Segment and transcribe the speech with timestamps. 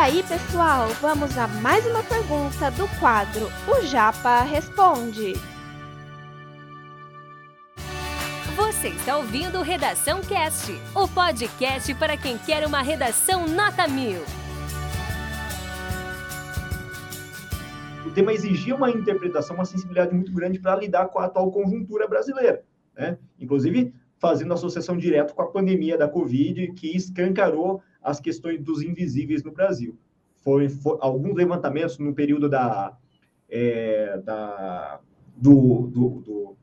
[0.00, 5.34] aí, pessoal, vamos a mais uma pergunta do quadro O Japa Responde.
[8.56, 14.22] Você está ouvindo Redação Cast, o podcast para quem quer uma redação nota mil.
[18.06, 22.08] O tema exigia uma interpretação, uma sensibilidade muito grande para lidar com a atual conjuntura
[22.08, 22.64] brasileira.
[22.96, 23.18] Né?
[23.38, 29.42] Inclusive, fazendo associação direto com a pandemia da Covid, que escancarou as questões dos invisíveis
[29.42, 29.96] no Brasil.
[30.36, 30.68] Foi
[31.00, 32.96] alguns levantamentos no período da,
[33.48, 35.00] é, da
[35.36, 36.56] do, do, do,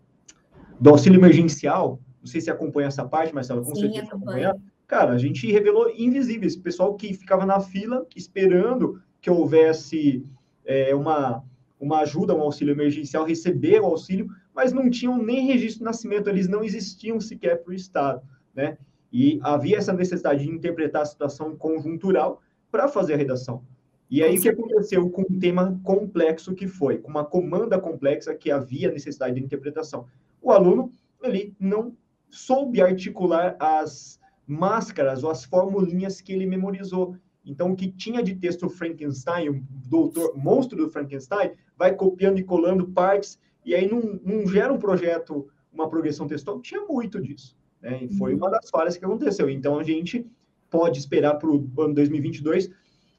[0.79, 4.55] do, auxílio emergencial, não sei se acompanha essa parte, Marcelo, com Sim, certeza acompanha.
[4.87, 10.25] Cara, a gente revelou invisíveis, pessoal que ficava na fila esperando que houvesse
[10.65, 11.43] é, uma,
[11.79, 16.29] uma ajuda, um auxílio emergencial, receber o auxílio, mas não tinham nem registro de nascimento,
[16.29, 18.21] eles não existiam sequer para o Estado,
[18.55, 18.77] né?
[19.11, 23.63] E havia essa necessidade de interpretar a situação conjuntural para fazer a redação.
[24.09, 28.33] E aí o que aconteceu com um tema complexo que foi, com uma comanda complexa
[28.33, 30.05] que havia necessidade de interpretação.
[30.41, 31.95] O aluno, ele não
[32.29, 37.15] soube articular as máscaras ou as formulinhas que ele memorizou.
[37.45, 42.43] Então, o que tinha de texto Frankenstein, o doutor, monstro do Frankenstein, vai copiando e
[42.43, 47.56] colando partes e aí não, não gera um projeto, uma progressão textual, tinha muito disso.
[47.81, 48.03] Né?
[48.03, 49.49] E foi uma das falhas que aconteceu.
[49.49, 50.25] Então, a gente
[50.69, 52.69] pode esperar para o ano 2022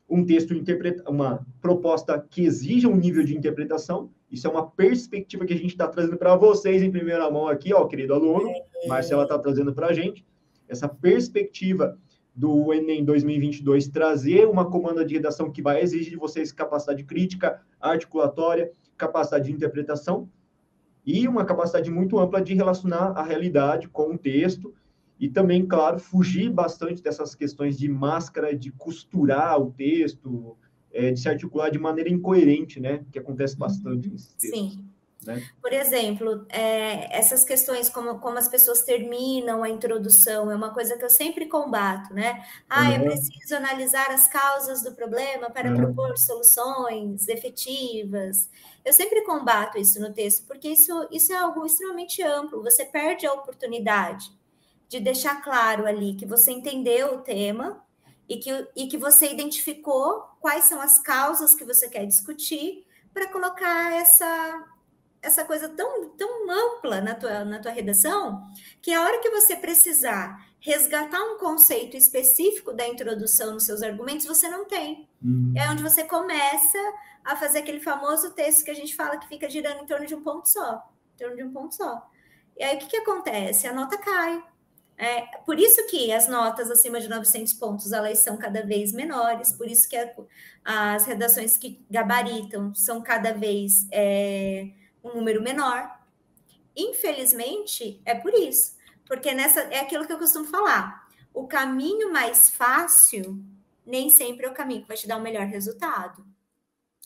[0.08, 4.10] um texto interpreta uma proposta que exija um nível de interpretação.
[4.30, 7.74] Isso é uma perspectiva que a gente está trazendo para vocês em primeira mão aqui,
[7.74, 8.50] ó, querido aluno.
[8.86, 10.24] Marcela está trazendo para a gente
[10.66, 11.98] essa perspectiva
[12.34, 17.60] do Enem 2022 trazer uma comanda de redação que vai exigir de vocês capacidade crítica,
[17.80, 20.28] articulatória, capacidade de interpretação
[21.08, 24.74] e uma capacidade muito ampla de relacionar a realidade com o texto
[25.18, 30.54] e também, claro, fugir bastante dessas questões de máscara, de costurar o texto,
[30.92, 33.06] é, de se articular de maneira incoerente, né?
[33.10, 33.60] Que acontece uhum.
[33.60, 34.54] bastante nesse texto.
[34.54, 34.84] Sim.
[35.26, 35.48] Né?
[35.60, 40.96] Por exemplo, é, essas questões como, como as pessoas terminam a introdução é uma coisa
[40.96, 42.44] que eu sempre combato, né?
[42.68, 42.92] Ah, uhum.
[42.92, 45.76] é preciso analisar as causas do problema para uhum.
[45.76, 48.48] propor soluções efetivas.
[48.84, 52.62] Eu sempre combato isso no texto, porque isso, isso é algo extremamente amplo.
[52.62, 54.30] Você perde a oportunidade
[54.88, 57.84] de deixar claro ali que você entendeu o tema
[58.28, 63.26] e que, e que você identificou quais são as causas que você quer discutir para
[63.28, 64.64] colocar essa,
[65.22, 68.46] essa coisa tão, tão ampla na tua, na tua redação,
[68.80, 74.26] que a hora que você precisar resgatar um conceito específico da introdução nos seus argumentos,
[74.26, 75.08] você não tem.
[75.22, 75.52] Uhum.
[75.56, 76.78] É onde você começa
[77.24, 80.14] a fazer aquele famoso texto que a gente fala que fica girando em torno de
[80.14, 80.90] um ponto só.
[81.14, 82.08] Em torno de um ponto só.
[82.56, 83.66] E aí, o que, que acontece?
[83.66, 84.42] A nota cai.
[84.96, 89.52] É, por isso que as notas acima de 900 pontos, elas são cada vez menores,
[89.52, 90.12] por isso que a,
[90.94, 93.86] as redações que gabaritam são cada vez...
[93.92, 94.70] É,
[95.02, 95.98] um número menor.
[96.76, 98.76] Infelizmente, é por isso.
[99.06, 101.08] Porque nessa é aquilo que eu costumo falar.
[101.32, 103.42] O caminho mais fácil
[103.84, 106.24] nem sempre é o caminho que vai te dar o melhor resultado.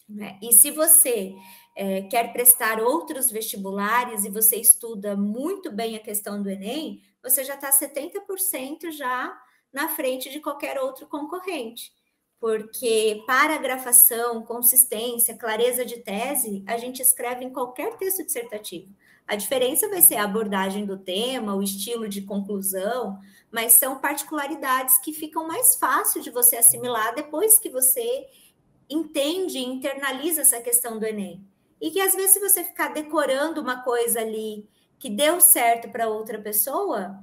[0.08, 0.38] Né?
[0.42, 1.34] E se você
[1.76, 7.44] é, quer prestar outros vestibulares e você estuda muito bem a questão do Enem, você
[7.44, 9.40] já está 70% já
[9.72, 11.92] na frente de qualquer outro concorrente
[12.42, 18.92] porque paragrafação, consistência, clareza de tese, a gente escreve em qualquer texto dissertativo.
[19.28, 23.16] A diferença vai ser a abordagem do tema, o estilo de conclusão,
[23.48, 28.26] mas são particularidades que ficam mais fácil de você assimilar depois que você
[28.90, 31.46] entende e internaliza essa questão do Enem.
[31.80, 36.08] E que às vezes, se você ficar decorando uma coisa ali que deu certo para
[36.08, 37.22] outra pessoa,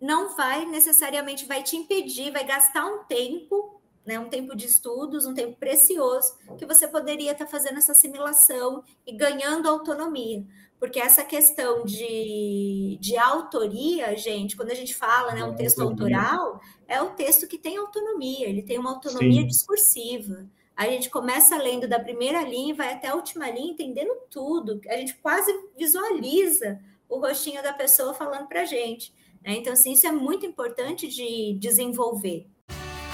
[0.00, 3.71] não vai necessariamente vai te impedir, vai gastar um tempo
[4.04, 7.92] né, um tempo de estudos, um tempo precioso, que você poderia estar tá fazendo essa
[7.92, 10.44] assimilação e ganhando autonomia.
[10.78, 16.60] Porque essa questão de, de autoria, gente, quando a gente fala né, um texto autoral,
[16.88, 19.46] é o texto que tem autonomia, ele tem uma autonomia Sim.
[19.46, 20.44] discursiva.
[20.76, 24.80] A gente começa lendo da primeira linha e vai até a última linha entendendo tudo.
[24.88, 29.14] A gente quase visualiza o rostinho da pessoa falando para a gente.
[29.44, 29.56] Né?
[29.58, 32.48] Então, assim, isso é muito importante de desenvolver.